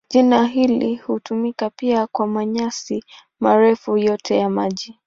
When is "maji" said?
4.49-4.97